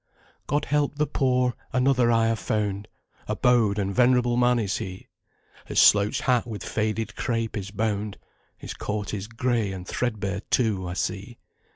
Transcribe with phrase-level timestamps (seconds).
[0.47, 1.53] God help the poor!
[1.71, 2.87] Another have I found
[3.27, 5.09] A bowed and venerable man is he;
[5.67, 8.17] His slouched hat with faded crape is bound;
[8.57, 11.37] His coat is gray, and threadbare too, I see.